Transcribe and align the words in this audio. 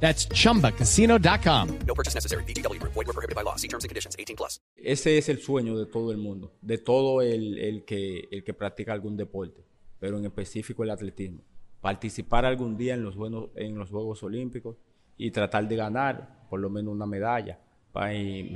That's 0.00 0.28
chumbacasino.com. 0.28 1.68
No 1.86 1.94
purchase 1.94 2.14
necessary. 2.14 2.44
BGW. 2.44 2.78
Void 2.82 3.06
were 3.06 3.12
prohibited 3.12 3.34
by 3.34 3.42
law. 3.42 3.56
See 3.56 3.68
terms 3.68 3.84
and 3.84 3.88
conditions. 3.90 4.14
18 4.18 4.36
plus. 4.36 4.60
Ese 4.76 5.16
es 5.18 5.28
el 5.28 5.38
sueño 5.40 5.76
de 5.78 5.86
todo 5.86 6.12
el 6.12 6.18
mundo, 6.18 6.52
de 6.60 6.78
todo 6.78 7.22
el, 7.22 7.58
el 7.58 7.84
que, 7.84 8.28
el 8.30 8.44
que 8.44 8.54
practica 8.54 8.92
algún 8.92 9.16
deporte, 9.16 9.64
pero 9.98 10.18
en 10.18 10.26
específico 10.26 10.84
el 10.84 10.90
atletismo. 10.90 11.40
Participar 11.80 12.44
algún 12.44 12.76
día 12.76 12.94
en 12.94 13.02
los, 13.04 13.16
buenos, 13.16 13.48
en 13.56 13.76
los 13.78 13.90
Juegos 13.90 14.22
Olímpicos 14.22 14.76
y 15.16 15.30
tratar 15.30 15.66
de 15.66 15.76
ganar 15.76 16.46
por 16.50 16.60
lo 16.60 16.68
menos 16.68 16.92
una 16.94 17.06
medalla 17.06 17.58
para 17.92 18.12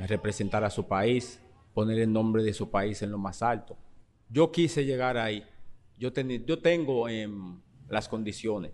representar 0.07 0.63
a 0.63 0.69
su 0.69 0.87
país, 0.87 1.39
poner 1.73 1.97
el 1.99 2.11
nombre 2.13 2.43
de 2.43 2.53
su 2.53 2.69
país 2.69 3.01
en 3.01 3.09
lo 3.11 3.17
más 3.17 3.41
alto. 3.41 3.77
Yo 4.29 4.51
quise 4.51 4.85
llegar 4.85 5.17
ahí. 5.17 5.43
Yo, 5.97 6.13
ten- 6.13 6.45
yo 6.45 6.59
tengo 6.59 7.09
em, 7.09 7.59
las 7.89 8.07
condiciones, 8.07 8.71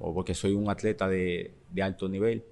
o 0.00 0.12
porque 0.12 0.34
soy 0.34 0.54
un 0.54 0.68
atleta 0.68 1.08
de, 1.08 1.54
alto 1.80 2.08
nivel, 2.08 2.44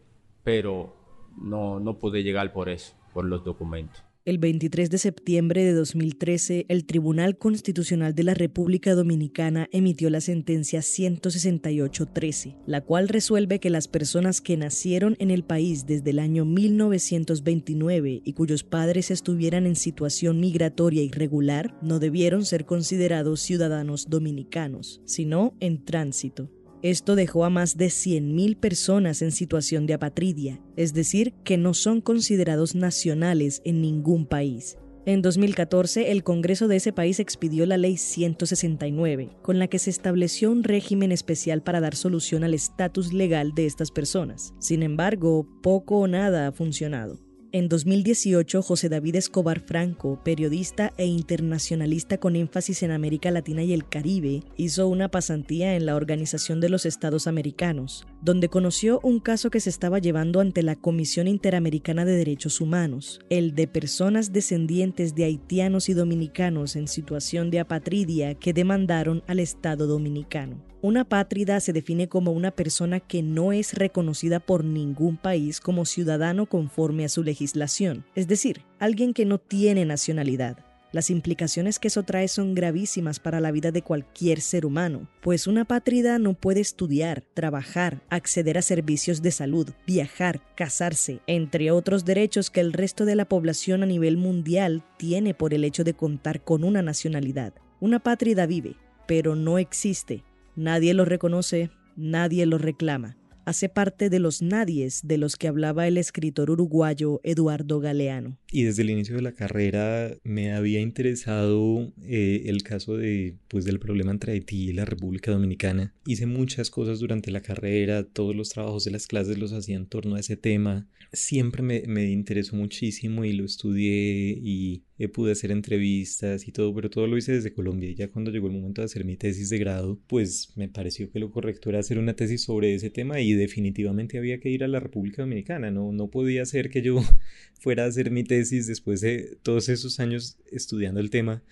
pero 0.44 0.94
no, 1.36 1.80
no 1.80 1.98
pude 1.98 2.22
llegar 2.22 2.52
por 2.52 2.68
eso, 2.68 2.94
por 3.12 3.24
los 3.24 3.42
documentos. 3.42 4.04
El 4.28 4.36
23 4.36 4.90
de 4.90 4.98
septiembre 4.98 5.64
de 5.64 5.72
2013, 5.72 6.66
el 6.68 6.84
Tribunal 6.84 7.38
Constitucional 7.38 8.14
de 8.14 8.24
la 8.24 8.34
República 8.34 8.94
Dominicana 8.94 9.70
emitió 9.72 10.10
la 10.10 10.20
sentencia 10.20 10.80
168-13, 10.80 12.58
la 12.66 12.82
cual 12.82 13.08
resuelve 13.08 13.58
que 13.58 13.70
las 13.70 13.88
personas 13.88 14.42
que 14.42 14.58
nacieron 14.58 15.16
en 15.18 15.30
el 15.30 15.44
país 15.44 15.86
desde 15.86 16.10
el 16.10 16.18
año 16.18 16.44
1929 16.44 18.20
y 18.22 18.32
cuyos 18.34 18.64
padres 18.64 19.10
estuvieran 19.10 19.64
en 19.64 19.76
situación 19.76 20.40
migratoria 20.40 21.02
irregular 21.02 21.78
no 21.80 21.98
debieron 21.98 22.44
ser 22.44 22.66
considerados 22.66 23.40
ciudadanos 23.40 24.10
dominicanos, 24.10 25.00
sino 25.06 25.54
en 25.58 25.86
tránsito. 25.86 26.50
Esto 26.82 27.16
dejó 27.16 27.44
a 27.44 27.50
más 27.50 27.76
de 27.76 27.86
100.000 27.86 28.56
personas 28.56 29.20
en 29.22 29.32
situación 29.32 29.86
de 29.86 29.94
apatridia, 29.94 30.60
es 30.76 30.94
decir, 30.94 31.34
que 31.44 31.56
no 31.56 31.74
son 31.74 32.00
considerados 32.00 32.76
nacionales 32.76 33.62
en 33.64 33.82
ningún 33.82 34.26
país. 34.26 34.78
En 35.04 35.22
2014, 35.22 36.12
el 36.12 36.22
Congreso 36.22 36.68
de 36.68 36.76
ese 36.76 36.92
país 36.92 37.18
expidió 37.18 37.66
la 37.66 37.78
Ley 37.78 37.96
169, 37.96 39.30
con 39.42 39.58
la 39.58 39.66
que 39.66 39.78
se 39.78 39.90
estableció 39.90 40.52
un 40.52 40.62
régimen 40.62 41.12
especial 41.12 41.62
para 41.62 41.80
dar 41.80 41.96
solución 41.96 42.44
al 42.44 42.54
estatus 42.54 43.12
legal 43.12 43.54
de 43.54 43.66
estas 43.66 43.90
personas. 43.90 44.54
Sin 44.58 44.82
embargo, 44.82 45.48
poco 45.62 45.98
o 46.00 46.06
nada 46.06 46.46
ha 46.46 46.52
funcionado. 46.52 47.27
En 47.50 47.70
2018, 47.70 48.60
José 48.60 48.90
David 48.90 49.16
Escobar 49.16 49.60
Franco, 49.60 50.20
periodista 50.22 50.92
e 50.98 51.06
internacionalista 51.06 52.18
con 52.18 52.36
énfasis 52.36 52.82
en 52.82 52.90
América 52.90 53.30
Latina 53.30 53.62
y 53.62 53.72
el 53.72 53.88
Caribe, 53.88 54.42
hizo 54.58 54.86
una 54.86 55.08
pasantía 55.08 55.74
en 55.74 55.86
la 55.86 55.96
Organización 55.96 56.60
de 56.60 56.68
los 56.68 56.84
Estados 56.84 57.26
Americanos, 57.26 58.06
donde 58.22 58.48
conoció 58.48 59.00
un 59.02 59.20
caso 59.20 59.50
que 59.50 59.60
se 59.60 59.70
estaba 59.70 59.98
llevando 59.98 60.40
ante 60.40 60.62
la 60.62 60.76
Comisión 60.76 61.28
Interamericana 61.28 62.04
de 62.04 62.16
Derechos 62.16 62.60
Humanos, 62.60 63.20
el 63.30 63.54
de 63.54 63.66
personas 63.68 64.32
descendientes 64.32 65.14
de 65.14 65.24
haitianos 65.24 65.88
y 65.88 65.94
dominicanos 65.94 66.76
en 66.76 66.88
situación 66.88 67.50
de 67.50 67.60
apatridia 67.60 68.34
que 68.34 68.52
demandaron 68.52 69.22
al 69.26 69.40
Estado 69.40 69.86
dominicano. 69.86 70.62
Una 70.80 71.04
pátrida 71.04 71.58
se 71.58 71.72
define 71.72 72.08
como 72.08 72.30
una 72.30 72.52
persona 72.52 73.00
que 73.00 73.22
no 73.22 73.52
es 73.52 73.74
reconocida 73.74 74.38
por 74.38 74.64
ningún 74.64 75.16
país 75.16 75.60
como 75.60 75.84
ciudadano 75.84 76.46
conforme 76.46 77.04
a 77.04 77.08
su 77.08 77.24
legislación, 77.24 78.04
es 78.14 78.28
decir, 78.28 78.62
alguien 78.78 79.12
que 79.12 79.24
no 79.24 79.38
tiene 79.38 79.84
nacionalidad. 79.84 80.67
Las 80.90 81.10
implicaciones 81.10 81.78
que 81.78 81.88
eso 81.88 82.02
trae 82.02 82.28
son 82.28 82.54
gravísimas 82.54 83.20
para 83.20 83.40
la 83.40 83.50
vida 83.50 83.72
de 83.72 83.82
cualquier 83.82 84.40
ser 84.40 84.64
humano, 84.64 85.08
pues 85.20 85.46
una 85.46 85.66
pátrida 85.66 86.18
no 86.18 86.32
puede 86.32 86.60
estudiar, 86.60 87.22
trabajar, 87.34 88.00
acceder 88.08 88.56
a 88.56 88.62
servicios 88.62 89.20
de 89.20 89.30
salud, 89.30 89.68
viajar, 89.86 90.40
casarse, 90.54 91.20
entre 91.26 91.70
otros 91.70 92.06
derechos 92.06 92.48
que 92.48 92.60
el 92.60 92.72
resto 92.72 93.04
de 93.04 93.16
la 93.16 93.28
población 93.28 93.82
a 93.82 93.86
nivel 93.86 94.16
mundial 94.16 94.82
tiene 94.96 95.34
por 95.34 95.52
el 95.52 95.64
hecho 95.64 95.84
de 95.84 95.92
contar 95.92 96.42
con 96.42 96.64
una 96.64 96.80
nacionalidad. 96.80 97.52
Una 97.80 97.98
pátrida 97.98 98.46
vive, 98.46 98.76
pero 99.06 99.36
no 99.36 99.58
existe. 99.58 100.24
Nadie 100.56 100.94
lo 100.94 101.04
reconoce, 101.04 101.70
nadie 101.96 102.46
lo 102.46 102.56
reclama. 102.56 103.16
Hace 103.48 103.70
parte 103.70 104.10
de 104.10 104.18
los 104.18 104.42
nadies 104.42 105.00
de 105.06 105.16
los 105.16 105.36
que 105.36 105.48
hablaba 105.48 105.88
el 105.88 105.96
escritor 105.96 106.50
uruguayo 106.50 107.18
Eduardo 107.24 107.80
Galeano. 107.80 108.36
Y 108.52 108.64
desde 108.64 108.82
el 108.82 108.90
inicio 108.90 109.16
de 109.16 109.22
la 109.22 109.32
carrera 109.32 110.14
me 110.22 110.52
había 110.52 110.82
interesado 110.82 111.90
eh, 112.02 112.42
el 112.44 112.62
caso 112.62 112.98
de, 112.98 113.38
pues, 113.48 113.64
del 113.64 113.78
problema 113.78 114.10
entre 114.10 114.32
Haití 114.32 114.68
y 114.68 114.72
la 114.74 114.84
República 114.84 115.30
Dominicana. 115.30 115.94
Hice 116.04 116.26
muchas 116.26 116.68
cosas 116.68 116.98
durante 116.98 117.30
la 117.30 117.40
carrera, 117.40 118.04
todos 118.04 118.36
los 118.36 118.50
trabajos 118.50 118.84
de 118.84 118.90
las 118.90 119.06
clases 119.06 119.38
los 119.38 119.54
hacía 119.54 119.76
en 119.76 119.86
torno 119.86 120.16
a 120.16 120.20
ese 120.20 120.36
tema. 120.36 120.86
Siempre 121.14 121.62
me, 121.62 121.84
me 121.86 122.10
interesó 122.10 122.54
muchísimo 122.54 123.24
y 123.24 123.32
lo 123.32 123.46
estudié 123.46 124.38
y 124.42 124.82
eh, 124.98 125.08
pude 125.08 125.32
hacer 125.32 125.52
entrevistas 125.52 126.48
y 126.48 126.52
todo, 126.52 126.74
pero 126.74 126.90
todo 126.90 127.06
lo 127.06 127.16
hice 127.16 127.32
desde 127.32 127.52
Colombia. 127.52 127.88
Y 127.88 127.94
ya 127.94 128.10
cuando 128.10 128.30
llegó 128.32 128.48
el 128.48 128.54
momento 128.54 128.82
de 128.82 128.86
hacer 128.86 129.04
mi 129.04 129.16
tesis 129.16 129.48
de 129.48 129.58
grado, 129.58 129.98
pues 130.08 130.52
me 130.56 130.68
pareció 130.68 131.10
que 131.10 131.20
lo 131.20 131.30
correcto 131.30 131.70
era 131.70 131.78
hacer 131.78 131.98
una 131.98 132.14
tesis 132.14 132.42
sobre 132.42 132.74
ese 132.74 132.90
tema 132.90 133.20
y 133.20 133.37
definitivamente 133.38 134.18
había 134.18 134.40
que 134.40 134.50
ir 134.50 134.64
a 134.64 134.68
la 134.68 134.80
República 134.80 135.22
Dominicana. 135.22 135.70
No, 135.70 135.92
no 135.92 136.08
podía 136.08 136.44
ser 136.44 136.70
que 136.70 136.82
yo 136.82 137.00
fuera 137.60 137.84
a 137.84 137.88
hacer 137.88 138.10
mi 138.10 138.24
tesis 138.24 138.66
después 138.66 139.00
de 139.00 139.38
todos 139.42 139.68
esos 139.68 140.00
años 140.00 140.38
estudiando 140.50 141.00
el 141.00 141.10
tema 141.10 141.42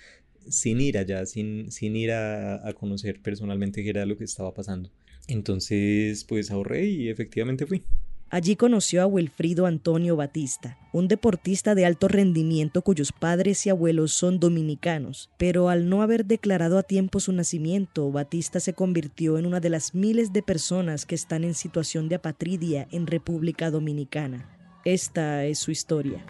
sin 0.49 0.81
ir 0.81 0.99
allá, 0.99 1.27
sin, 1.27 1.73
sin 1.73 1.97
ir 1.97 2.13
a, 2.13 2.69
a 2.69 2.73
conocer 2.75 3.21
personalmente 3.21 3.83
qué 3.83 3.91
era 3.91 4.07
lo 4.07 4.17
que 4.17 4.25
estaba 4.25 4.55
pasando. 4.55 4.91
Entonces, 5.29 6.25
pues 6.25 6.51
ahorré 6.51 6.87
y 6.87 7.09
efectivamente 7.09 7.67
fui. 7.67 7.83
Allí 8.37 8.55
conoció 8.55 9.01
a 9.01 9.07
Wilfrido 9.07 9.65
Antonio 9.65 10.15
Batista, 10.15 10.77
un 10.93 11.09
deportista 11.09 11.75
de 11.75 11.87
alto 11.87 12.07
rendimiento 12.07 12.83
cuyos 12.83 13.11
padres 13.11 13.65
y 13.65 13.71
abuelos 13.71 14.13
son 14.13 14.39
dominicanos, 14.39 15.31
pero 15.39 15.71
al 15.71 15.89
no 15.89 16.03
haber 16.03 16.27
declarado 16.27 16.77
a 16.77 16.83
tiempo 16.83 17.19
su 17.19 17.33
nacimiento, 17.33 18.13
Batista 18.13 18.61
se 18.61 18.75
convirtió 18.75 19.39
en 19.39 19.47
una 19.47 19.61
de 19.61 19.71
las 19.71 19.95
miles 19.95 20.35
de 20.35 20.43
personas 20.43 21.07
que 21.07 21.15
están 21.15 21.45
en 21.45 21.55
situación 21.55 22.11
de 22.11 22.17
apatridia 22.17 22.87
en 22.91 23.07
República 23.07 23.71
Dominicana. 23.71 24.51
Esta 24.85 25.47
es 25.47 25.59
su 25.59 25.71
historia. 25.71 26.23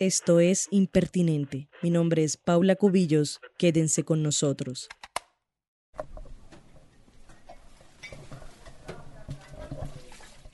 Esto 0.00 0.40
es 0.40 0.66
Impertinente. 0.70 1.68
Mi 1.82 1.90
nombre 1.90 2.24
es 2.24 2.38
Paula 2.38 2.74
Cubillos. 2.74 3.38
Quédense 3.58 4.02
con 4.02 4.22
nosotros. 4.22 4.88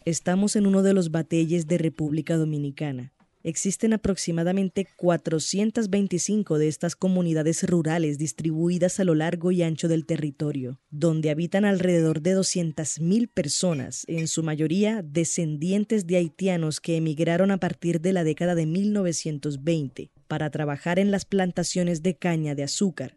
Estamos 0.04 0.56
en 0.56 0.66
uno 0.66 0.82
de 0.82 0.94
los 0.94 1.12
batelles 1.12 1.68
de 1.68 1.78
República 1.78 2.36
Dominicana. 2.36 3.12
Existen 3.46 3.92
aproximadamente 3.92 4.88
425 4.96 6.58
de 6.58 6.66
estas 6.66 6.96
comunidades 6.96 7.62
rurales 7.62 8.18
distribuidas 8.18 8.98
a 8.98 9.04
lo 9.04 9.14
largo 9.14 9.52
y 9.52 9.62
ancho 9.62 9.86
del 9.86 10.04
territorio, 10.04 10.80
donde 10.90 11.30
habitan 11.30 11.64
alrededor 11.64 12.22
de 12.22 12.36
200.000 12.36 13.28
personas, 13.32 14.02
en 14.08 14.26
su 14.26 14.42
mayoría 14.42 15.00
descendientes 15.04 16.08
de 16.08 16.16
haitianos 16.16 16.80
que 16.80 16.96
emigraron 16.96 17.52
a 17.52 17.58
partir 17.58 18.00
de 18.00 18.12
la 18.12 18.24
década 18.24 18.56
de 18.56 18.66
1920 18.66 20.10
para 20.26 20.50
trabajar 20.50 20.98
en 20.98 21.12
las 21.12 21.24
plantaciones 21.24 22.02
de 22.02 22.16
caña 22.16 22.56
de 22.56 22.64
azúcar. 22.64 23.16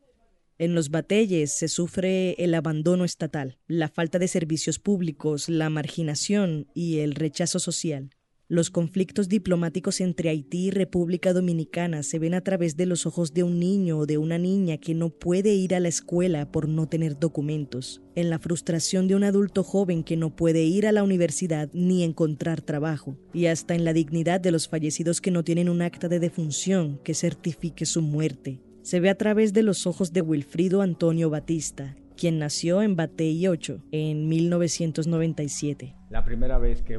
En 0.59 0.75
los 0.75 0.91
batelles 0.91 1.53
se 1.53 1.67
sufre 1.67 2.33
el 2.33 2.53
abandono 2.53 3.03
estatal, 3.03 3.57
la 3.65 3.87
falta 3.87 4.19
de 4.19 4.27
servicios 4.27 4.77
públicos, 4.77 5.49
la 5.49 5.71
marginación 5.71 6.67
y 6.75 6.99
el 6.99 7.15
rechazo 7.15 7.57
social. 7.57 8.11
Los 8.51 8.71
conflictos 8.71 9.29
diplomáticos 9.29 10.01
entre 10.01 10.29
Haití 10.29 10.65
y 10.65 10.71
República 10.71 11.33
Dominicana 11.33 12.01
se 12.01 12.17
ven 12.17 12.33
a 12.33 12.41
través 12.41 12.75
de 12.75 12.87
los 12.87 13.05
ojos 13.05 13.31
de 13.31 13.43
un 13.43 13.59
niño 13.59 13.99
o 13.99 14.05
de 14.07 14.17
una 14.17 14.39
niña 14.39 14.79
que 14.79 14.95
no 14.95 15.11
puede 15.11 15.53
ir 15.53 15.75
a 15.75 15.79
la 15.79 15.87
escuela 15.87 16.51
por 16.51 16.67
no 16.67 16.89
tener 16.89 17.19
documentos, 17.19 18.01
en 18.15 18.31
la 18.31 18.39
frustración 18.39 19.07
de 19.07 19.13
un 19.13 19.23
adulto 19.23 19.63
joven 19.63 20.03
que 20.03 20.17
no 20.17 20.35
puede 20.35 20.63
ir 20.63 20.87
a 20.87 20.91
la 20.91 21.03
universidad 21.03 21.69
ni 21.73 22.03
encontrar 22.03 22.63
trabajo, 22.63 23.19
y 23.35 23.45
hasta 23.45 23.75
en 23.75 23.85
la 23.85 23.93
dignidad 23.93 24.41
de 24.41 24.49
los 24.49 24.67
fallecidos 24.67 25.21
que 25.21 25.29
no 25.29 25.43
tienen 25.43 25.69
un 25.69 25.83
acta 25.83 26.07
de 26.07 26.19
defunción 26.19 26.99
que 27.03 27.13
certifique 27.13 27.85
su 27.85 28.01
muerte. 28.01 28.61
se 28.81 28.99
ve 28.99 29.11
a 29.11 29.15
través 29.15 29.53
de 29.53 29.61
los 29.61 29.85
ojos 29.85 30.11
de 30.11 30.21
Wilfrido 30.21 30.81
Antonio 30.81 31.29
Batista, 31.29 31.95
quien 32.17 32.39
nació 32.39 32.81
en 32.81 32.95
Batey 32.95 33.45
8 33.45 33.83
en 33.91 34.27
1997. 34.27 35.95
La 36.09 36.25
primera 36.25 36.57
vez 36.57 36.81
que 36.81 36.97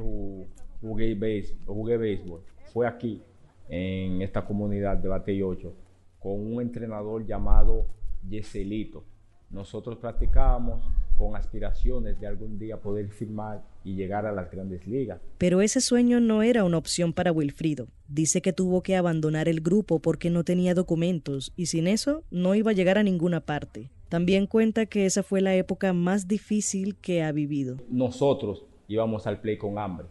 jugué, 0.81 1.15
béisbol 1.15 2.43
fue 2.73 2.87
aquí, 2.87 3.23
en 3.69 4.23
esta 4.23 4.45
comunidad 4.45 4.97
de 4.97 5.09
Batey 5.09 5.43
8, 5.43 5.73
con 6.19 6.33
un 6.33 6.61
entrenador 6.61 7.25
llamado 7.25 7.87
Yeselito. 8.29 9.05
Nosotros 9.51 9.99
practicábamos 9.99 10.85
con 11.17 11.37
aspiraciones 11.37 12.19
de 12.21 12.27
algún 12.27 12.59
día 12.59 12.81
poder 12.81 13.09
firmar 13.11 13.63
y 13.85 13.95
llegar 13.95 14.25
a 14.27 14.33
las 14.33 14.51
grandes 14.51 14.87
ligas. 14.87 15.21
Pero 15.39 15.61
ese 15.61 15.81
sueño 15.81 16.21
no 16.21 16.43
era 16.43 16.65
una 16.65 16.79
opción 16.79 17.13
para 17.13 17.33
Wilfrido. 17.33 17.89
Dice 18.09 18.41
que 18.43 18.53
tuvo 18.53 18.83
que 18.83 18.97
abandonar 18.97 19.49
el 19.49 19.61
grupo 19.61 19.99
porque 19.99 20.31
no 20.31 20.45
tenía 20.45 20.75
documentos 20.75 21.53
y 21.57 21.67
sin 21.67 21.89
eso 21.89 22.23
no 22.31 22.55
iba 22.55 22.71
a 22.71 22.75
llegar 22.75 22.97
a 22.97 23.03
ninguna 23.03 23.41
parte. 23.41 23.91
También 24.09 24.47
cuenta 24.47 24.87
que 24.87 25.05
esa 25.05 25.23
fue 25.23 25.41
la 25.41 25.55
época 25.55 25.93
más 25.93 26.27
difícil 26.27 26.97
que 26.97 27.23
ha 27.23 27.33
vivido. 27.33 27.77
Nosotros 27.91 28.65
íbamos 28.89 29.27
al 29.27 29.41
play 29.41 29.59
con 29.59 29.79
hambre, 29.79 30.07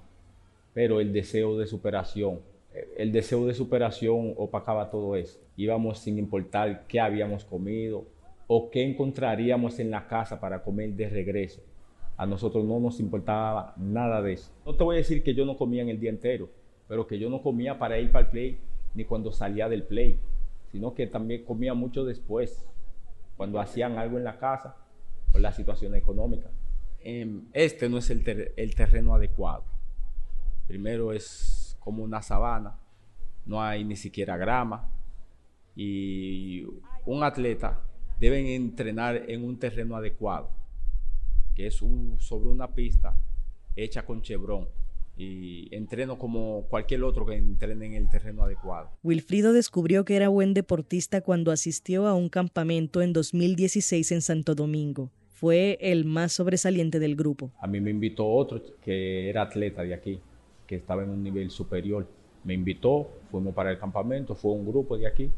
pero 0.73 0.99
el 0.99 1.13
deseo 1.13 1.57
de 1.57 1.67
superación, 1.67 2.39
el 2.97 3.11
deseo 3.11 3.45
de 3.45 3.53
superación 3.53 4.33
opacaba 4.37 4.89
todo 4.89 5.15
eso. 5.15 5.39
Íbamos 5.57 5.99
sin 5.99 6.17
importar 6.17 6.85
qué 6.87 6.99
habíamos 6.99 7.43
comido, 7.43 8.05
o 8.51 8.71
qué 8.71 8.83
encontraríamos 8.83 9.77
en 9.77 9.91
la 9.91 10.07
casa 10.07 10.39
para 10.39 10.63
comer 10.63 10.93
de 10.93 11.07
regreso. 11.07 11.61
A 12.17 12.25
nosotros 12.25 12.65
no 12.65 12.79
nos 12.79 12.99
importaba 12.99 13.75
nada 13.77 14.23
de 14.23 14.33
eso. 14.33 14.51
No 14.65 14.73
te 14.73 14.83
voy 14.83 14.95
a 14.95 14.97
decir 14.97 15.21
que 15.21 15.35
yo 15.35 15.45
no 15.45 15.55
comía 15.55 15.83
en 15.83 15.89
el 15.89 15.99
día 15.99 16.09
entero, 16.09 16.49
pero 16.87 17.05
que 17.05 17.19
yo 17.19 17.29
no 17.29 17.43
comía 17.43 17.77
para 17.77 17.99
ir 17.99 18.11
para 18.11 18.25
el 18.25 18.31
play 18.31 18.57
ni 18.95 19.05
cuando 19.05 19.31
salía 19.31 19.69
del 19.69 19.83
play, 19.83 20.17
sino 20.71 20.95
que 20.95 21.05
también 21.05 21.45
comía 21.45 21.75
mucho 21.75 22.03
después, 22.05 22.65
cuando 23.37 23.59
hacían 23.59 23.99
algo 23.99 24.17
en 24.17 24.23
la 24.23 24.39
casa 24.39 24.75
o 25.31 25.37
la 25.37 25.51
situación 25.51 25.93
económica. 25.93 26.49
Em, 27.03 27.43
este 27.53 27.87
no 27.87 27.99
es 27.99 28.09
el 28.09 28.23
terreno 28.75 29.13
adecuado. 29.13 29.63
Primero 30.69 31.11
es 31.11 31.75
como 31.79 32.03
una 32.03 32.21
sabana, 32.21 32.77
no 33.43 33.59
hay 33.59 33.83
ni 33.83 33.95
siquiera 33.95 34.37
grama 34.37 34.87
y 35.75 36.63
un 37.07 37.23
atleta 37.23 37.81
deben 38.19 38.45
entrenar 38.45 39.23
en 39.27 39.43
un 39.43 39.57
terreno 39.57 39.95
adecuado, 39.95 40.51
que 41.55 41.65
es 41.65 41.73
sobre 41.73 42.49
una 42.49 42.75
pista 42.75 43.15
hecha 43.75 44.05
con 44.05 44.21
chevron 44.21 44.67
y 45.17 45.75
entreno 45.75 46.19
como 46.19 46.67
cualquier 46.69 47.03
otro 47.03 47.25
que 47.25 47.33
entrene 47.33 47.87
en 47.87 47.93
el 47.95 48.07
terreno 48.07 48.43
adecuado. 48.43 48.91
Wilfrido 49.01 49.53
descubrió 49.53 50.05
que 50.05 50.17
era 50.17 50.29
buen 50.29 50.53
deportista 50.53 51.21
cuando 51.21 51.51
asistió 51.51 52.05
a 52.05 52.13
un 52.13 52.29
campamento 52.29 53.01
en 53.01 53.11
2016 53.11 54.11
en 54.11 54.21
Santo 54.21 54.53
Domingo. 54.53 55.09
Fue 55.29 55.79
el 55.81 56.05
más 56.05 56.33
sobresaliente 56.33 56.99
del 56.99 57.15
grupo. 57.15 57.51
A 57.59 57.65
mí 57.65 57.81
me 57.81 57.89
invitó 57.89 58.27
otro 58.27 58.61
que 58.83 59.29
era 59.29 59.41
atleta 59.41 59.81
de 59.81 59.95
aquí, 59.95 60.21
que 60.69 60.75
estaba 60.75 61.03
en 61.03 61.09
un 61.09 61.23
nivel 61.23 61.49
superior. 61.49 62.05
Me 62.43 62.53
invitó, 62.53 63.09
fuimos 63.31 63.55
para 63.55 63.71
el 63.71 63.79
campamento, 63.79 64.35
fue 64.35 64.51
un 64.51 64.67
grupo 64.67 64.99
de 64.99 65.07
aquí 65.07 65.31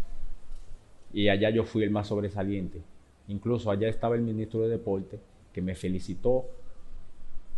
y 1.14 1.30
allá 1.30 1.50
yo 1.50 1.64
fui 1.64 1.84
el 1.84 1.90
más 1.90 2.08
sobresaliente. 2.08 2.82
Incluso 3.30 3.72
allá 3.72 3.88
estaba 3.88 4.16
el 4.16 4.24
ministro 4.24 4.60
de 4.60 4.68
Deporte 4.68 5.20
que 5.54 5.62
me 5.62 5.74
felicitó 5.74 6.48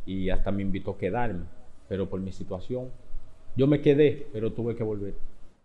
y 0.06 0.30
hasta 0.30 0.52
me 0.52 0.62
invitó 0.62 0.92
a 0.92 0.98
quedarme, 1.00 1.46
pero 1.90 2.08
por 2.08 2.22
mi 2.22 2.32
situación 2.32 2.90
yo 3.58 3.66
me 3.66 3.82
quedé, 3.82 4.28
pero 4.32 4.54
tuve 4.54 4.76
que 4.76 4.84
volver. 4.84 5.16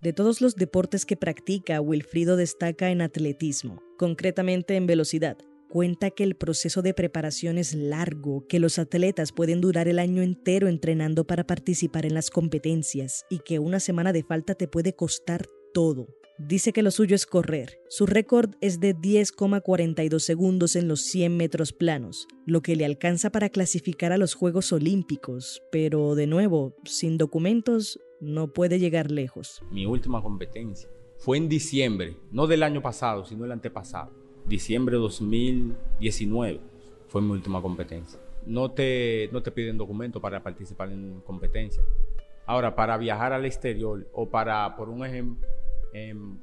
De 0.00 0.14
todos 0.14 0.40
los 0.40 0.56
deportes 0.56 1.04
que 1.04 1.16
practica, 1.18 1.78
Wilfrido 1.82 2.36
destaca 2.36 2.90
en 2.90 3.02
atletismo, 3.02 3.82
concretamente 3.98 4.76
en 4.76 4.86
velocidad. 4.86 5.36
Cuenta 5.68 6.10
que 6.10 6.24
el 6.24 6.34
proceso 6.34 6.80
de 6.80 6.94
preparación 6.94 7.58
es 7.58 7.74
largo, 7.74 8.46
que 8.48 8.58
los 8.58 8.78
atletas 8.78 9.32
pueden 9.32 9.60
durar 9.60 9.86
el 9.86 9.98
año 9.98 10.22
entero 10.22 10.66
entrenando 10.66 11.26
para 11.26 11.46
participar 11.46 12.06
en 12.06 12.14
las 12.14 12.30
competencias 12.30 13.26
y 13.28 13.40
que 13.40 13.58
una 13.58 13.78
semana 13.78 14.14
de 14.14 14.22
falta 14.22 14.54
te 14.54 14.66
puede 14.66 14.94
costar 14.94 15.46
todo. 15.74 16.08
Dice 16.38 16.72
que 16.72 16.82
lo 16.82 16.90
suyo 16.90 17.14
es 17.14 17.26
correr. 17.26 17.80
Su 17.90 18.06
récord 18.06 18.54
es 18.62 18.80
de 18.80 18.96
10,42 18.96 20.20
segundos 20.20 20.74
en 20.74 20.88
los 20.88 21.02
100 21.02 21.36
metros 21.36 21.74
planos, 21.74 22.28
lo 22.46 22.62
que 22.62 22.74
le 22.74 22.86
alcanza 22.86 23.28
para 23.28 23.50
clasificar 23.50 24.12
a 24.12 24.18
los 24.18 24.32
Juegos 24.32 24.72
Olímpicos, 24.72 25.60
pero 25.70 26.14
de 26.14 26.26
nuevo, 26.26 26.76
sin 26.84 27.18
documentos, 27.18 28.00
no 28.20 28.54
puede 28.54 28.78
llegar 28.78 29.10
lejos. 29.10 29.60
Mi 29.70 29.84
última 29.84 30.22
competencia 30.22 30.88
fue 31.18 31.36
en 31.36 31.50
diciembre, 31.50 32.16
no 32.30 32.46
del 32.46 32.62
año 32.62 32.80
pasado, 32.80 33.26
sino 33.26 33.44
el 33.44 33.52
antepasado. 33.52 34.17
Diciembre 34.48 34.96
de 34.96 35.02
2019 35.02 36.60
fue 37.08 37.20
mi 37.22 37.30
última 37.32 37.60
competencia. 37.60 38.18
No 38.46 38.70
te, 38.70 39.28
no 39.32 39.42
te 39.42 39.50
piden 39.50 39.76
documento 39.76 40.20
para 40.20 40.42
participar 40.42 40.90
en 40.90 41.20
competencia. 41.20 41.82
Ahora, 42.46 42.74
para 42.74 42.96
viajar 42.96 43.34
al 43.34 43.44
exterior 43.44 44.08
o 44.14 44.30
para, 44.30 44.74
por 44.74 44.88
un 44.88 45.04
ejemplo, 45.04 45.46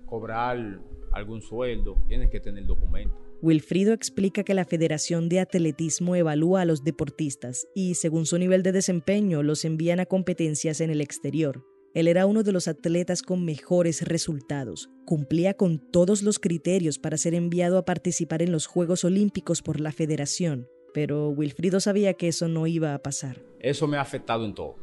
cobrar 0.05 0.79
algún 1.11 1.41
sueldo, 1.41 1.97
tienes 2.07 2.29
que 2.29 2.39
tener 2.39 2.65
documento. 2.65 3.15
Wilfrido 3.41 3.93
explica 3.93 4.43
que 4.43 4.53
la 4.53 4.65
Federación 4.65 5.29
de 5.29 5.39
Atletismo 5.39 6.15
evalúa 6.15 6.61
a 6.61 6.65
los 6.65 6.83
deportistas 6.83 7.67
y, 7.73 7.95
según 7.95 8.25
su 8.25 8.37
nivel 8.37 8.63
de 8.63 8.71
desempeño, 8.71 9.43
los 9.43 9.65
envían 9.65 9.99
a 9.99 10.05
competencias 10.05 10.79
en 10.79 10.89
el 10.89 11.01
exterior. 11.01 11.63
Él 11.95 12.07
era 12.07 12.27
uno 12.27 12.43
de 12.43 12.51
los 12.51 12.67
atletas 12.67 13.23
con 13.23 13.43
mejores 13.43 14.03
resultados. 14.03 14.91
Cumplía 15.05 15.55
con 15.55 15.79
todos 15.79 16.21
los 16.21 16.37
criterios 16.37 16.99
para 16.99 17.17
ser 17.17 17.33
enviado 17.33 17.79
a 17.79 17.85
participar 17.85 18.43
en 18.43 18.51
los 18.51 18.67
Juegos 18.67 19.03
Olímpicos 19.03 19.63
por 19.63 19.79
la 19.79 19.91
Federación, 19.91 20.67
pero 20.93 21.29
Wilfrido 21.29 21.79
sabía 21.79 22.13
que 22.13 22.27
eso 22.27 22.47
no 22.47 22.67
iba 22.67 22.93
a 22.93 22.99
pasar. 22.99 23.41
Eso 23.59 23.87
me 23.87 23.97
ha 23.97 24.01
afectado 24.01 24.45
en 24.45 24.53
todo. 24.53 24.75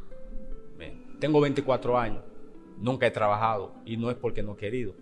Tengo 1.21 1.41
24 1.41 1.97
años 1.97 2.25
nunca 2.83 3.07
he 3.07 3.11
trabajado 3.11 3.75
y 3.87 3.97
no 3.97 4.11
es 4.11 4.17
porque 4.17 4.43
no 4.43 4.55
he 4.55 4.57
querido, 4.57 4.95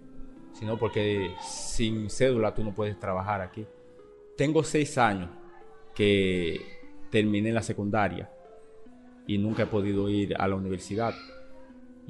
sino 0.53 0.79
porque 0.79 1.35
sin 1.43 2.11
cédula 2.11 2.55
tú 2.55 2.63
no 2.63 2.75
puedes 2.75 2.99
trabajar 2.99 3.41
aquí. 3.41 3.67
Tengo 4.37 4.63
seis 4.63 4.97
años 4.99 5.31
que 5.95 6.61
terminé 7.11 7.53
la 7.53 7.63
secundaria 7.63 8.31
y 9.27 9.39
nunca 9.39 9.65
he 9.65 9.67
podido 9.67 10.09
ir 10.09 10.35
a 10.39 10.47
la 10.47 10.57
universidad. 10.57 11.15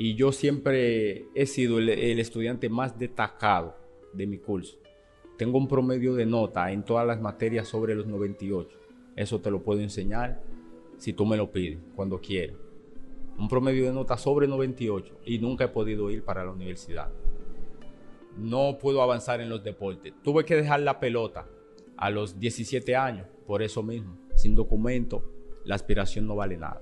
Y 0.02 0.14
yo 0.14 0.32
siempre 0.32 1.26
he 1.34 1.44
sido 1.44 1.78
el, 1.78 1.90
estudiante 1.90 2.70
más 2.70 2.98
destacado 2.98 3.76
de 4.14 4.26
mi 4.26 4.38
curso. 4.38 4.78
Tengo 5.36 5.58
un 5.58 5.68
promedio 5.68 6.14
de 6.14 6.24
nota 6.24 6.72
en 6.72 6.86
todas 6.86 7.06
las 7.06 7.20
materias 7.20 7.68
sobre 7.68 7.94
los 7.94 8.06
98. 8.06 8.78
Eso 9.14 9.42
te 9.42 9.50
lo 9.50 9.62
puedo 9.62 9.82
enseñar 9.82 10.42
si 10.96 11.12
tú 11.12 11.26
me 11.26 11.36
lo 11.36 11.52
pides, 11.52 11.80
cuando 11.94 12.18
quieras 12.18 12.56
un 13.38 13.46
promedio 13.46 13.84
de 13.84 13.92
nota 13.92 14.16
sobre 14.16 14.48
98 14.48 15.20
y 15.26 15.38
nunca 15.38 15.64
he 15.64 15.68
podido 15.68 16.10
ir 16.10 16.24
para 16.24 16.46
la 16.46 16.52
universidad. 16.52 17.10
No 18.38 18.78
puedo 18.78 19.02
avanzar 19.02 19.42
en 19.42 19.50
los 19.50 19.62
deportes. 19.62 20.14
Tuve 20.24 20.46
que 20.46 20.56
dejar 20.56 20.80
la 20.80 20.98
pelota 20.98 21.46
a 21.98 22.08
los 22.08 22.40
17 22.40 22.96
años, 22.96 23.26
por 23.46 23.60
eso 23.60 23.82
mismo. 23.82 24.16
Sin 24.34 24.54
documento, 24.54 25.30
la 25.64 25.74
aspiración 25.74 26.26
no 26.26 26.36
vale 26.36 26.56
nada. 26.56 26.80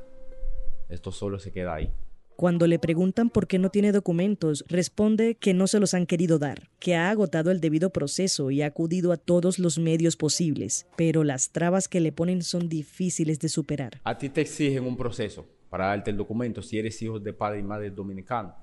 Esto 0.88 1.10
solo 1.10 1.40
se 1.40 1.50
queda 1.50 1.74
ahí. 1.74 1.92
Cuando 2.38 2.68
le 2.68 2.78
preguntan 2.78 3.30
por 3.30 3.48
qué 3.48 3.58
no 3.58 3.68
tiene 3.68 3.90
documentos, 3.90 4.64
responde 4.68 5.34
que 5.34 5.54
no 5.54 5.66
se 5.66 5.80
los 5.80 5.92
han 5.92 6.06
querido 6.06 6.38
dar, 6.38 6.70
que 6.78 6.94
ha 6.94 7.10
agotado 7.10 7.50
el 7.50 7.60
debido 7.60 7.90
proceso 7.90 8.52
y 8.52 8.62
ha 8.62 8.66
acudido 8.66 9.10
a 9.10 9.16
todos 9.16 9.58
los 9.58 9.80
medios 9.80 10.14
posibles, 10.14 10.86
pero 10.96 11.24
las 11.24 11.50
trabas 11.50 11.88
que 11.88 11.98
le 11.98 12.12
ponen 12.12 12.42
son 12.42 12.68
difíciles 12.68 13.40
de 13.40 13.48
superar. 13.48 14.00
A 14.04 14.16
ti 14.16 14.28
te 14.28 14.42
exigen 14.42 14.86
un 14.86 14.96
proceso, 14.96 15.46
para 15.68 15.88
darte 15.88 16.12
el 16.12 16.16
documento 16.16 16.62
si 16.62 16.78
eres 16.78 17.02
hijo 17.02 17.18
de 17.18 17.32
padre 17.32 17.58
y 17.58 17.64
madre 17.64 17.90
dominicano. 17.90 18.54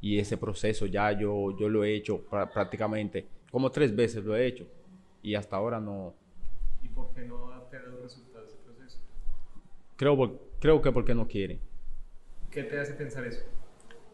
Y 0.00 0.20
ese 0.20 0.36
proceso 0.36 0.86
ya 0.86 1.10
yo, 1.10 1.58
yo 1.58 1.68
lo 1.68 1.82
he 1.82 1.96
hecho 1.96 2.24
prácticamente, 2.54 3.26
como 3.50 3.72
tres 3.72 3.92
veces 3.96 4.24
lo 4.24 4.36
he 4.36 4.46
hecho. 4.46 4.68
Y 5.24 5.34
hasta 5.34 5.56
ahora 5.56 5.80
no... 5.80 6.14
¿Y 6.80 6.86
por 6.90 7.12
qué 7.12 7.22
no 7.22 7.52
ha 7.52 7.68
tenido 7.68 8.00
resultados 8.00 8.50
ese 8.50 8.58
proceso? 8.64 9.00
Creo, 9.96 10.40
creo 10.60 10.80
que 10.80 10.92
porque 10.92 11.12
no 11.12 11.26
quiere. 11.26 11.58
¿Qué 12.56 12.62
te 12.62 12.80
hace 12.80 12.94
pensar 12.94 13.26
eso? 13.26 13.42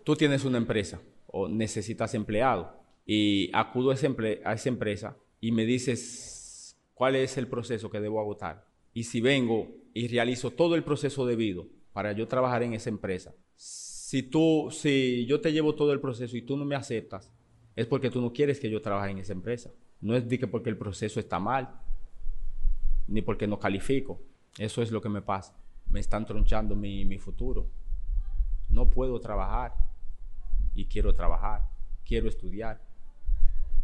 Tú 0.02 0.16
tienes 0.16 0.44
una 0.44 0.58
empresa 0.58 1.00
o 1.28 1.46
necesitas 1.46 2.12
empleado 2.12 2.76
y 3.06 3.48
acudo 3.54 3.92
a, 3.92 3.94
a 3.94 4.52
esa 4.54 4.68
empresa 4.68 5.16
y 5.40 5.52
me 5.52 5.64
dices 5.64 6.76
cuál 6.92 7.14
es 7.14 7.38
el 7.38 7.46
proceso 7.46 7.88
que 7.88 8.00
debo 8.00 8.18
agotar. 8.18 8.66
Y 8.92 9.04
si 9.04 9.20
vengo 9.20 9.68
y 9.94 10.08
realizo 10.08 10.50
todo 10.50 10.74
el 10.74 10.82
proceso 10.82 11.24
debido, 11.24 11.68
para 11.92 12.10
yo 12.10 12.26
trabajar 12.26 12.64
en 12.64 12.72
esa 12.72 12.90
empresa. 12.90 13.32
Si 13.54 14.24
tú, 14.24 14.70
si 14.72 15.24
yo 15.26 15.40
te 15.40 15.52
llevo 15.52 15.76
todo 15.76 15.92
el 15.92 16.00
proceso 16.00 16.36
y 16.36 16.42
tú 16.42 16.56
no 16.56 16.64
me 16.64 16.74
aceptas, 16.74 17.30
es 17.76 17.86
porque 17.86 18.10
tú 18.10 18.20
no 18.20 18.32
quieres 18.32 18.58
que 18.58 18.70
yo 18.70 18.82
trabaje 18.82 19.12
en 19.12 19.18
esa 19.18 19.34
empresa. 19.34 19.70
No 20.00 20.16
es 20.16 20.24
que 20.24 20.48
porque 20.48 20.68
el 20.68 20.76
proceso 20.76 21.20
está 21.20 21.38
mal, 21.38 21.80
ni 23.06 23.22
porque 23.22 23.46
no 23.46 23.60
califico. 23.60 24.20
Eso 24.58 24.82
es 24.82 24.90
lo 24.90 25.00
que 25.00 25.08
me 25.08 25.22
pasa. 25.22 25.56
Me 25.90 26.00
están 26.00 26.26
tronchando 26.26 26.74
mi, 26.74 27.04
mi 27.04 27.18
futuro. 27.18 27.70
No 28.72 28.88
puedo 28.90 29.20
trabajar 29.20 29.74
y 30.74 30.86
quiero 30.86 31.14
trabajar, 31.14 31.68
quiero 32.04 32.28
estudiar. 32.28 32.80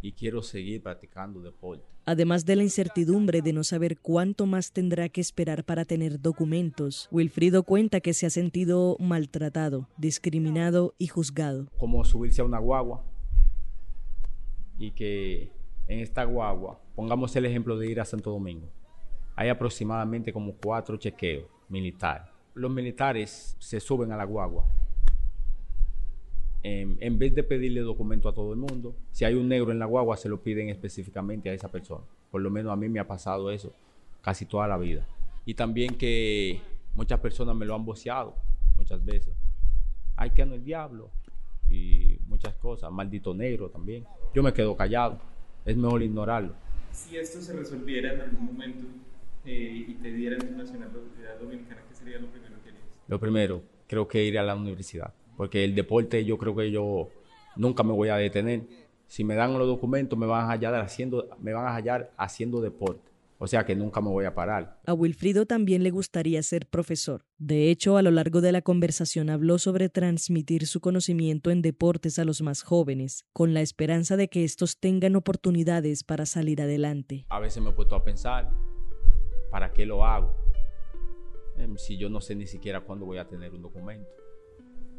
y 0.01 0.13
quiero 0.13 0.41
seguir 0.41 0.81
practicando 0.81 1.41
deporte. 1.41 1.83
Además 2.05 2.45
de 2.45 2.55
la 2.55 2.63
incertidumbre 2.63 3.41
de 3.41 3.51
no 3.51 3.63
saber 3.63 3.97
cuánto 3.97 4.45
más 4.45 4.71
tendrá 4.71 5.09
que 5.09 5.19
esperar 5.19 5.65
para 5.65 5.83
tener 5.85 6.21
documentos, 6.21 7.07
Wilfrido 7.11 7.63
cuenta 7.63 7.99
que 7.99 8.13
se 8.13 8.25
ha 8.25 8.29
sentido 8.29 8.95
maltratado, 8.99 9.87
discriminado 9.97 10.95
y 10.97 11.07
juzgado. 11.07 11.67
Como 11.77 12.03
subirse 12.05 12.41
a 12.41 12.45
una 12.45 12.59
guagua 12.59 13.03
y 14.77 14.91
que 14.91 15.51
en 15.87 15.99
esta 15.99 16.23
guagua, 16.23 16.79
pongamos 16.95 17.35
el 17.35 17.45
ejemplo 17.45 17.77
de 17.77 17.91
ir 17.91 17.99
a 17.99 18.05
Santo 18.05 18.31
Domingo, 18.31 18.69
hay 19.35 19.49
aproximadamente 19.49 20.31
como 20.31 20.53
cuatro 20.53 20.95
chequeos 20.97 21.45
militares. 21.67 22.28
Los 22.53 22.71
militares 22.71 23.55
se 23.59 23.79
suben 23.79 24.11
a 24.11 24.17
la 24.17 24.25
guagua 24.25 24.65
en, 26.63 26.97
en, 26.99 27.17
vez 27.17 27.33
de 27.33 27.43
pedirle 27.43 27.81
documento 27.81 28.27
a 28.27 28.33
todo 28.33 28.51
el 28.51 28.59
mundo, 28.59 28.95
si 29.11 29.25
hay 29.25 29.35
un 29.35 29.47
negro 29.47 29.71
en 29.71 29.79
la 29.79 29.85
guagua, 29.85 30.17
se 30.17 30.27
lo 30.27 30.41
piden 30.41 30.69
específicamente 30.69 31.49
a 31.49 31.53
esa 31.53 31.69
persona. 31.69 32.03
Por 32.31 32.41
lo 32.41 32.49
menos 32.49 32.71
a 32.71 32.75
mí 32.75 32.89
me 32.89 32.99
ha 32.99 33.07
pasado 33.07 33.49
eso 33.51 33.73
casi 34.21 34.45
toda 34.45 34.67
la 34.67 34.77
vida. 34.77 35.07
Y 35.45 35.53
también 35.53 35.95
que 35.95 36.61
muchas 36.95 37.19
personas 37.19 37.55
me 37.55 37.65
lo 37.65 37.75
han 37.75 37.85
voceado 37.85 38.35
muchas 38.77 39.03
veces. 39.03 39.33
Haitiano 40.17 40.55
el 40.55 40.63
diablo 40.63 41.09
y 41.69 42.19
muchas 42.27 42.55
cosas. 42.55 42.91
Maldito 42.91 43.33
negro 43.33 43.69
también. 43.69 44.05
Yo 44.33 44.43
me 44.43 44.53
quedo 44.53 44.75
callado. 44.75 45.17
Es 45.65 45.77
mejor 45.77 46.03
ignorarlo. 46.03 46.53
Si 46.91 47.17
esto 47.17 47.41
se 47.41 47.53
resolviera 47.53 48.13
en 48.13 48.21
algún 48.21 48.45
momento 48.45 48.85
eh, 49.49 49.85
y 49.87 49.93
te 49.95 50.11
dieran 50.11 50.39
tu 50.39 50.53
nacionalidad 50.55 51.39
dominicana, 51.39 51.81
¿qué 51.89 51.95
sería 51.95 52.19
lo 52.19 52.27
primero 52.27 52.55
que 52.63 52.69
harías? 52.69 52.83
Lo 53.07 53.19
primero, 53.19 53.63
creo 53.87 54.07
que 54.07 54.23
ir 54.23 54.37
a 54.37 54.43
la 54.43 54.55
universidad 54.55 55.13
porque 55.39 55.63
el 55.63 55.73
deporte 55.73 56.25
yo 56.25 56.37
creo 56.37 56.53
que 56.53 56.69
yo 56.69 57.07
nunca 57.55 57.81
me 57.81 57.93
voy 57.93 58.09
a 58.09 58.17
detener. 58.17 58.63
Si 59.07 59.23
me 59.23 59.35
dan 59.35 59.57
los 59.57 59.65
documentos 59.65 60.19
me 60.19 60.25
van 60.25 60.43
a 60.43 60.49
hallar 60.49 60.75
haciendo, 60.75 61.29
me 61.39 61.53
van 61.53 61.65
a 61.65 61.73
hallar 61.73 62.11
haciendo 62.17 62.59
deporte. 62.59 63.09
O 63.37 63.47
sea 63.47 63.65
que 63.65 63.73
nunca 63.73 64.01
me 64.01 64.09
voy 64.09 64.25
a 64.25 64.35
parar. 64.35 64.81
A 64.85 64.93
Wilfrido 64.93 65.45
también 65.45 65.81
le 65.81 65.91
gustaría 65.91 66.43
ser 66.43 66.67
profesor. 66.67 67.23
De 67.37 67.71
hecho, 67.71 67.95
a 67.95 68.01
lo 68.01 68.11
largo 68.11 68.41
de 68.41 68.51
la 68.51 68.61
conversación 68.61 69.29
habló 69.29 69.59
sobre 69.59 69.87
transmitir 69.87 70.67
su 70.67 70.81
conocimiento 70.81 71.51
en 71.51 71.61
deportes 71.61 72.19
a 72.19 72.25
los 72.25 72.41
más 72.41 72.61
jóvenes, 72.61 73.23
con 73.31 73.53
la 73.53 73.61
esperanza 73.61 74.17
de 74.17 74.27
que 74.27 74.43
estos 74.43 74.77
tengan 74.77 75.15
oportunidades 75.15 76.03
para 76.03 76.25
salir 76.25 76.61
adelante. 76.61 77.25
A 77.29 77.39
veces 77.39 77.63
me 77.63 77.69
he 77.69 77.73
puesto 77.73 77.95
a 77.95 78.03
pensar, 78.03 78.51
¿para 79.49 79.71
qué 79.71 79.85
lo 79.85 80.05
hago? 80.05 80.33
Em, 81.57 81.77
si 81.77 81.97
yo 81.97 82.09
no 82.09 82.21
sé 82.21 82.35
ni 82.35 82.47
siquiera 82.47 82.81
cuándo 82.81 83.05
voy 83.05 83.17
a 83.17 83.27
tener 83.27 83.53
un 83.53 83.61
documento 83.61 84.09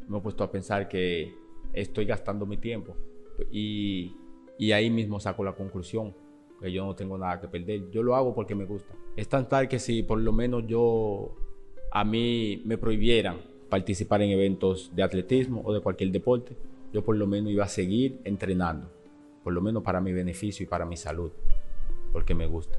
me 0.07 0.17
he 0.17 0.21
puesto 0.21 0.43
a 0.43 0.51
pensar 0.51 0.87
que 0.87 1.33
estoy 1.73 2.05
gastando 2.05 2.45
mi 2.45 2.57
tiempo 2.57 2.95
y, 3.49 4.15
y, 4.57 4.71
ahí 4.73 4.89
mismo 4.89 5.19
saco 5.19 5.43
la 5.43 5.53
conclusión 5.53 6.13
que 6.59 6.71
yo 6.71 6.85
no 6.85 6.95
tengo 6.95 7.17
nada 7.17 7.39
que 7.39 7.47
perder. 7.47 7.89
Yo 7.89 8.03
lo 8.03 8.15
hago 8.15 8.35
porque 8.35 8.53
me 8.53 8.65
gusta. 8.65 8.93
Es 9.15 9.27
tan 9.27 9.49
tal 9.49 9.67
que 9.67 9.79
si 9.79 10.03
por 10.03 10.19
lo 10.19 10.31
menos 10.31 10.67
yo 10.67 11.33
a 11.91 12.03
mí 12.03 12.61
me 12.65 12.77
prohibieran 12.77 13.37
participar 13.69 14.21
en 14.21 14.31
eventos 14.31 14.91
de 14.93 15.01
atletismo 15.01 15.61
o 15.65 15.73
de 15.73 15.79
cualquier 15.79 16.11
deporte, 16.11 16.55
yo 16.93 17.03
por 17.03 17.15
lo 17.15 17.25
menos 17.25 17.51
iba 17.51 17.63
a 17.63 17.69
seguir 17.69 18.19
entrenando, 18.25 18.91
por 19.43 19.53
lo 19.53 19.61
menos 19.61 19.81
para 19.81 20.01
mi 20.01 20.11
beneficio 20.11 20.65
y 20.65 20.67
para 20.67 20.85
mi 20.85 20.97
salud, 20.97 21.31
porque 22.11 22.35
me 22.35 22.47
gusta. 22.47 22.77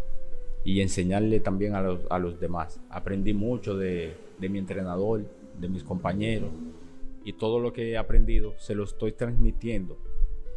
Y 0.64 0.80
enseñarle 0.80 1.40
también 1.40 1.74
a 1.74 1.82
los, 1.82 2.00
a 2.10 2.18
los 2.18 2.38
demás. 2.38 2.80
Aprendí 2.88 3.34
mucho 3.34 3.76
de, 3.76 4.14
de 4.38 4.48
mi 4.48 4.58
entrenador, 4.58 5.24
de 5.58 5.68
mis 5.68 5.82
compañeros, 5.82 6.50
y 7.24 7.32
todo 7.34 7.60
lo 7.60 7.72
que 7.72 7.90
he 7.90 7.96
aprendido 7.96 8.54
se 8.58 8.74
lo 8.74 8.84
estoy 8.84 9.12
transmitiendo 9.12 9.98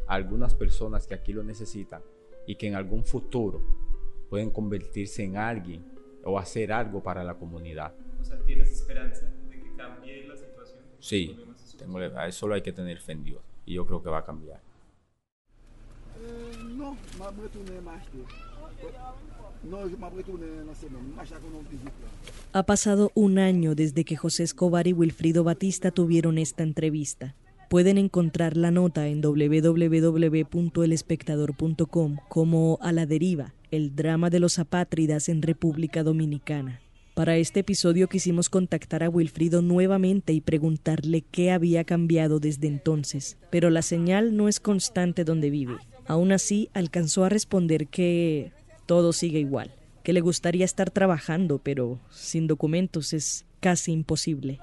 a 0.07 0.15
algunas 0.15 0.53
personas 0.55 1.07
que 1.07 1.13
aquí 1.13 1.33
lo 1.33 1.43
necesitan 1.43 2.01
y 2.47 2.55
que 2.55 2.67
en 2.67 2.75
algún 2.75 3.03
futuro 3.05 3.61
pueden 4.29 4.49
convertirse 4.49 5.23
en 5.23 5.37
alguien 5.37 5.85
o 6.23 6.39
hacer 6.39 6.71
algo 6.71 7.01
para 7.01 7.23
la 7.23 7.35
comunidad. 7.35 7.93
O 8.19 8.23
sea, 8.23 8.37
¿tienes 8.43 8.71
esperanza 8.71 9.31
de 9.49 9.61
que 9.61 9.75
cambie 9.75 10.27
la 10.27 10.35
situación? 10.35 10.79
Sí, 10.99 11.37
tengo, 11.77 11.99
a 11.99 12.27
eso 12.27 12.39
solo 12.39 12.55
hay 12.55 12.61
que 12.61 12.73
tener 12.73 12.99
fe 12.99 13.11
en 13.11 13.23
Dios 13.23 13.41
y 13.65 13.75
yo 13.75 13.85
creo 13.85 14.01
que 14.01 14.09
va 14.09 14.19
a 14.19 14.25
cambiar. 14.25 14.59
Eh, 16.17 16.57
no, 16.75 16.97
más 17.19 17.33
ha 22.53 22.63
pasado 22.63 23.11
un 23.15 23.39
año 23.39 23.75
desde 23.75 24.05
que 24.05 24.15
José 24.15 24.43
Escobar 24.43 24.87
y 24.87 24.93
Wilfrido 24.93 25.43
Batista 25.43 25.91
tuvieron 25.91 26.37
esta 26.37 26.63
entrevista. 26.63 27.35
Pueden 27.69 27.97
encontrar 27.97 28.55
la 28.57 28.71
nota 28.71 29.07
en 29.07 29.21
www.elespectador.com 29.21 32.17
como 32.29 32.77
A 32.81 32.91
la 32.91 33.05
deriva, 33.05 33.53
el 33.71 33.95
drama 33.95 34.29
de 34.29 34.39
los 34.39 34.59
apátridas 34.59 35.29
en 35.29 35.41
República 35.41 36.03
Dominicana. 36.03 36.81
Para 37.15 37.37
este 37.37 37.61
episodio 37.61 38.09
quisimos 38.09 38.49
contactar 38.49 39.01
a 39.01 39.09
Wilfrido 39.09 39.61
nuevamente 39.61 40.33
y 40.33 40.41
preguntarle 40.41 41.21
qué 41.21 41.51
había 41.51 41.85
cambiado 41.85 42.39
desde 42.39 42.67
entonces, 42.67 43.37
pero 43.49 43.69
la 43.69 43.81
señal 43.81 44.35
no 44.35 44.49
es 44.49 44.59
constante 44.59 45.23
donde 45.23 45.49
vive. 45.49 45.77
Aún 46.07 46.33
así, 46.33 46.69
alcanzó 46.73 47.23
a 47.23 47.29
responder 47.29 47.87
que 47.87 48.51
todo 48.85 49.13
sigue 49.13 49.39
igual, 49.39 49.73
que 50.03 50.13
le 50.13 50.21
gustaría 50.21 50.65
estar 50.65 50.91
trabajando, 50.91 51.59
pero 51.59 51.99
sin 52.11 52.47
documentos 52.47 53.13
es 53.13 53.45
casi 53.59 53.91
imposible. 53.91 54.59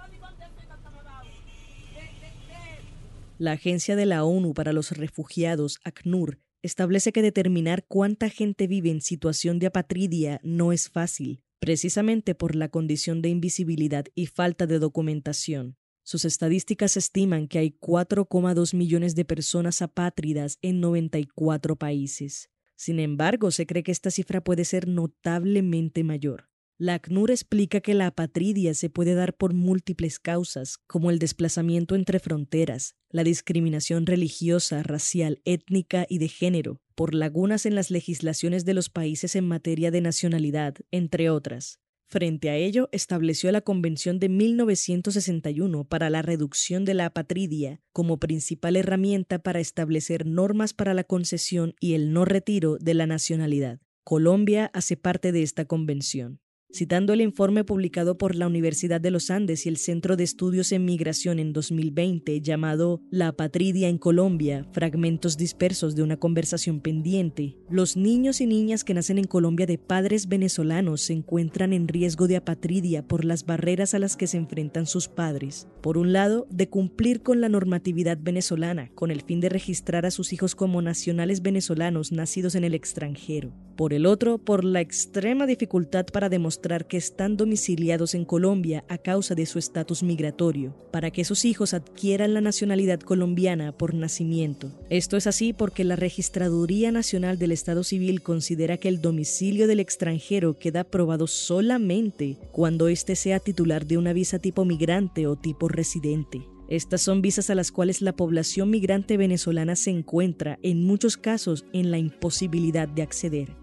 La 3.39 3.53
Agencia 3.53 3.97
de 3.97 4.07
la 4.07 4.25
ONU 4.25 4.55
para 4.55 4.73
los 4.73 4.93
Refugiados, 4.93 5.81
ACNUR, 5.85 6.39
establece 6.63 7.13
que 7.13 7.23
determinar 7.23 7.85
cuánta 7.89 8.29
gente 8.29 8.69
vive 8.69 8.91
en 8.91 9.01
situación 9.01 9.59
de 9.59 9.67
apatridia 9.67 10.41
no 10.45 10.73
es 10.73 10.89
fácil, 10.89 11.43
precisamente 11.59 12.35
por 12.37 12.55
la 12.55 12.69
condición 12.69 13.21
de 13.21 13.31
invisibilidad 13.31 14.05
y 14.15 14.27
falta 14.27 14.67
de 14.67 14.79
documentación. 14.79 15.77
Sus 16.05 16.25
estadísticas 16.25 16.97
estiman 16.97 17.49
que 17.49 17.59
hay 17.59 17.77
4,2 17.81 18.75
millones 18.75 19.15
de 19.15 19.25
personas 19.25 19.83
apátridas 19.83 20.59
en 20.63 20.81
94 20.81 21.77
países. 21.77 22.51
Sin 22.83 22.99
embargo, 22.99 23.53
se 23.53 23.65
cree 23.65 23.85
que 23.85 23.93
esta 23.93 24.11
cifra 24.11 24.43
puede 24.43 24.65
ser 24.65 24.89
notablemente 24.89 26.03
mayor. 26.03 26.49
La 26.79 26.95
ACNUR 26.95 27.31
explica 27.31 27.81
que 27.81 27.95
la 27.95 28.09
apatridia 28.09 28.75
se 28.75 28.91
puede 28.91 29.15
dar 29.15 29.37
por 29.37 29.55
múltiples 29.55 30.19
causas, 30.19 30.79
como 30.89 31.13
el 31.13 31.21
desplazamiento 31.21 31.95
entre 31.95 32.19
fronteras, 32.19 32.97
la 33.09 33.23
discriminación 33.23 34.05
religiosa, 34.05 34.83
racial, 34.83 35.41
étnica 35.45 36.07
y 36.09 36.19
de 36.19 36.27
género, 36.27 36.81
por 36.97 37.15
lagunas 37.15 37.67
en 37.67 37.77
las 37.77 37.93
legislaciones 37.93 38.65
de 38.65 38.75
los 38.75 38.91
países 38.91 39.37
en 39.37 39.47
materia 39.47 39.93
de 39.93 40.01
nacionalidad, 40.01 40.75
entre 40.91 41.31
otras. 41.31 41.79
Frente 42.13 42.51
a 42.51 42.57
ello, 42.57 42.91
estableció 42.93 43.51
la 43.53 43.63
Convención 43.63 44.19
de 44.19 44.29
1961 44.29 45.85
para 45.85 46.11
la 46.11 46.21
reducción 46.21 46.85
de 46.85 46.93
la 46.93 47.07
apatridia 47.07 47.81
como 47.91 48.19
principal 48.19 48.77
herramienta 48.77 49.39
para 49.39 49.61
establecer 49.61 50.27
normas 50.27 50.75
para 50.75 50.93
la 50.93 51.05
concesión 51.05 51.75
y 51.81 51.95
el 51.95 52.13
no 52.13 52.27
retiro 52.27 52.77
de 52.77 52.93
la 52.93 53.07
nacionalidad. 53.07 53.81
Colombia 54.05 54.71
hace 54.75 54.99
parte 54.99 55.33
de 55.33 55.43
esta 55.43 55.65
convención. 55.65 56.42
Citando 56.75 57.13
el 57.13 57.21
informe 57.21 57.65
publicado 57.65 58.17
por 58.17 58.35
la 58.35 58.47
Universidad 58.47 58.99
de 58.99 59.11
los 59.11 59.31
Andes 59.31 59.67
y 59.67 59.69
el 59.69 59.77
Centro 59.77 60.17
de 60.17 60.25
Estudios 60.25 60.73
en 60.73 60.87
Migración 60.87 61.39
en 61.39 61.53
2020 61.53 62.41
llamado 62.41 63.03
La 63.11 63.29
Apatridia 63.29 63.91
en 63.91 63.99
Colombia, 63.99 64.67
fragmentos 64.73 65.37
dispersos 65.37 65.95
de 65.95 66.03
una 66.03 66.17
conversación 66.17 66.81
pendiente, 66.81 67.59
los 67.69 67.99
niños 67.99 68.41
y 68.41 68.47
niñas 68.47 68.85
que 68.85 68.95
nacen 68.95 69.19
en 69.19 69.27
Colombia 69.27 69.67
de 69.67 69.77
padres 69.77 70.29
venezolanos 70.29 71.03
se 71.03 71.13
encuentran 71.13 71.75
en 71.75 71.89
riesgo 71.89 72.27
de 72.27 72.37
apatridia 72.37 73.07
por 73.07 73.27
las 73.27 73.45
barreras 73.45 73.93
a 73.93 73.99
las 73.99 74.17
que 74.17 74.27
se 74.27 74.39
enfrentan 74.39 74.87
sus 74.87 75.09
padres. 75.09 75.69
Por 75.83 75.99
un 75.99 76.15
lado, 76.15 76.47
de 76.51 76.71
cumplir 76.71 77.23
con 77.23 77.43
la 77.43 77.51
normatividad 77.51 78.17
venezolana, 78.19 78.91
con 78.95 79.11
el 79.11 79.21
fin 79.21 79.41
de 79.41 79.51
registrar 79.51 80.07
a 80.07 80.11
sus 80.11 80.33
hijos 80.33 80.55
como 80.55 80.81
nacionales 80.81 81.43
venezolanos 81.43 82.13
nacidos 82.13 82.55
en 82.55 82.65
el 82.65 82.73
extranjero. 82.73 83.53
Por 83.77 83.95
el 83.95 84.05
otro, 84.05 84.39
por 84.39 84.65
la 84.65 84.81
extrema 84.81 85.47
dificultad 85.47 86.07
para 86.07 86.29
demostrar 86.29 86.87
que 86.87 86.99
están 86.99 87.37
domiciliados 87.37 88.15
en 88.15 88.25
Colombia 88.25 88.85
a 88.89 88.99
causa 88.99 89.35
de 89.35 89.47
su 89.47 89.59
estatus 89.59 90.03
migratorio, 90.03 90.75
para 90.91 91.11
que 91.11 91.25
sus 91.25 91.45
hijos 91.45 91.73
adquieran 91.73 92.35
la 92.35 92.43
nacionalidad 92.43 93.01
colombiana 93.01 93.73
por 93.73 93.95
nacimiento. 93.95 94.71
Esto 94.91 95.17
es 95.17 95.27
así 95.27 95.53
porque 95.53 95.85
la 95.85 95.97
Registraduría 95.97 96.93
Nacional 96.93 97.39
del 97.39 97.53
Estado 97.53 97.83
Civil 97.83 98.23
considera 98.23 98.77
que 98.77 98.89
el 98.89 99.01
domicilio 99.01 99.67
del 99.67 99.81
extranjero 99.81 100.59
queda 100.59 100.81
aprobado 100.81 101.27
solamente 101.27 102.37
cuando 102.53 102.89
éste 102.89 103.17
sea 103.17 103.41
titular 103.41 103.87
de 103.87 103.97
una 103.97 104.13
visa 104.13 104.39
tipo 104.39 104.65
migrante 104.65 105.27
o 105.27 105.37
tipo 105.37 105.69
residente. 105.69 106.43
Estas 106.69 107.03
son 107.03 107.21
visas 107.21 107.51
a 107.51 107.55
las 107.55 107.71
cuales 107.71 108.01
la 108.01 108.17
población 108.17 108.71
migrante 108.71 109.17
venezolana 109.17 109.77
se 109.77 109.91
encuentra, 109.91 110.59
en 110.63 110.85
muchos 110.85 111.17
casos, 111.17 111.67
en 111.73 111.91
la 111.91 111.99
imposibilidad 111.99 112.89
de 112.89 113.03
acceder. 113.03 113.62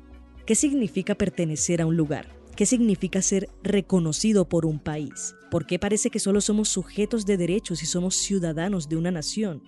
¿Qué 0.49 0.55
significa 0.55 1.13
pertenecer 1.13 1.79
a 1.79 1.85
un 1.85 1.95
lugar? 1.95 2.35
¿Qué 2.55 2.65
significa 2.65 3.21
ser 3.21 3.49
reconocido 3.61 4.49
por 4.49 4.65
un 4.65 4.79
país? 4.79 5.35
¿Por 5.51 5.67
qué 5.67 5.77
parece 5.77 6.09
que 6.09 6.17
solo 6.17 6.41
somos 6.41 6.69
sujetos 6.69 7.27
de 7.27 7.37
derechos 7.37 7.83
y 7.83 7.85
somos 7.85 8.15
ciudadanos 8.15 8.89
de 8.89 8.95
una 8.95 9.11
nación? 9.11 9.61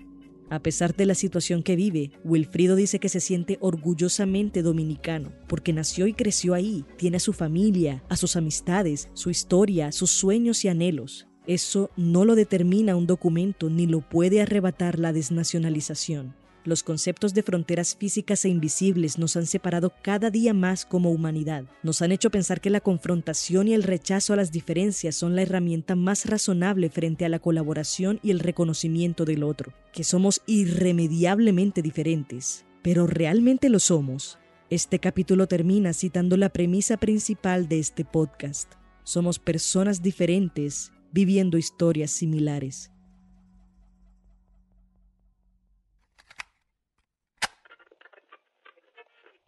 A 0.50 0.64
pesar 0.64 0.96
de 0.96 1.06
la 1.06 1.14
situación 1.14 1.62
que 1.62 1.76
vive, 1.76 2.10
Wilfrido 2.24 2.76
dice 2.76 2.98
que 2.98 3.10
se 3.10 3.20
siente 3.20 3.60
orgullosamente 3.62 4.64
dominicano, 4.64 5.32
porque 5.48 5.72
nació 5.72 6.08
y 6.08 6.14
creció 6.14 6.56
ahí, 6.56 6.84
tiene 6.98 7.18
a 7.18 7.20
su 7.20 7.32
familia, 7.32 8.04
a 8.10 8.18
sus 8.18 8.36
amistades, 8.36 9.08
su 9.14 9.30
historia, 9.30 9.92
sus 9.92 10.10
sueños 10.10 10.66
y 10.66 10.70
anhelos. 10.70 11.28
Eso 11.46 11.92
no 11.96 12.26
lo 12.26 12.34
determina 12.34 12.96
un 12.96 13.06
documento 13.06 13.70
ni 13.70 13.86
lo 13.86 14.02
puede 14.02 14.42
arrebatar 14.42 14.98
la 14.98 15.14
desnacionalización. 15.14 16.41
Los 16.64 16.84
conceptos 16.84 17.34
de 17.34 17.42
fronteras 17.42 17.96
físicas 17.96 18.46
e 18.46 18.50
invisibles 18.50 19.18
nos 19.18 19.36
han 19.36 19.48
separado 19.48 19.92
cada 20.04 20.30
día 20.30 20.54
más 20.54 20.86
como 20.86 21.10
humanidad. 21.10 21.66
Nos 21.82 22.04
han 22.04 22.12
hecho 22.12 22.30
pensar 22.30 22.62
que 22.62 22.70
la 22.70 22.82
confrontación 22.82 23.68
y 23.68 23.74
el 23.74 23.82
rechazo 23.82 24.34
a 24.34 24.36
las 24.36 24.52
diferencias 24.52 25.16
son 25.16 25.36
la 25.36 25.42
herramienta 25.42 25.96
más 25.96 26.28
razonable 26.28 26.92
frente 26.92 27.26
a 27.26 27.30
la 27.30 27.40
colaboración 27.40 28.20
y 28.22 28.30
el 28.30 28.40
reconocimiento 28.40 29.26
del 29.26 29.44
otro, 29.44 29.74
que 29.92 30.04
somos 30.04 30.44
irremediablemente 30.46 31.82
diferentes. 31.82 32.64
Pero 32.84 33.08
¿realmente 33.08 33.70
lo 33.70 33.80
somos? 33.80 34.38
Este 34.70 35.00
capítulo 35.00 35.48
termina 35.48 35.94
citando 35.94 36.38
la 36.38 36.50
premisa 36.50 36.98
principal 36.98 37.68
de 37.68 37.80
este 37.80 38.06
podcast. 38.06 38.72
Somos 39.04 39.40
personas 39.40 40.04
diferentes 40.04 40.92
viviendo 41.12 41.58
historias 41.58 42.12
similares. 42.12 42.91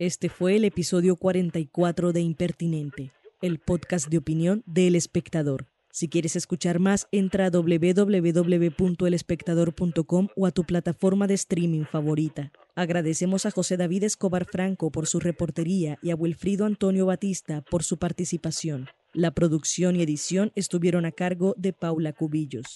Este 0.03 0.27
fue 0.27 0.57
el 0.57 0.65
episodio 0.65 1.15
44 1.15 2.11
de 2.11 2.19
Impertinente, 2.19 3.13
el 3.41 3.57
podcast 3.57 4.09
de 4.09 4.17
opinión 4.17 4.61
de 4.65 4.87
El 4.87 4.97
Espectador. 4.97 5.69
Si 5.93 6.09
quieres 6.09 6.35
escuchar 6.35 6.79
más, 6.79 7.07
entra 7.13 7.45
a 7.45 7.49
www.elespectador.com 7.49 10.27
o 10.35 10.45
a 10.45 10.51
tu 10.51 10.65
plataforma 10.65 11.25
de 11.25 11.35
streaming 11.35 11.85
favorita. 11.85 12.51
Agradecemos 12.75 13.45
a 13.45 13.51
José 13.51 13.77
David 13.77 14.03
Escobar 14.03 14.43
Franco 14.43 14.91
por 14.91 15.07
su 15.07 15.21
reportería 15.21 15.97
y 16.01 16.11
a 16.11 16.15
Wilfrido 16.15 16.65
Antonio 16.65 17.05
Batista 17.05 17.61
por 17.61 17.85
su 17.85 17.97
participación. 17.97 18.89
La 19.13 19.31
producción 19.31 19.95
y 19.95 20.01
edición 20.01 20.51
estuvieron 20.55 21.05
a 21.05 21.13
cargo 21.13 21.55
de 21.57 21.71
Paula 21.71 22.11
Cubillos. 22.11 22.75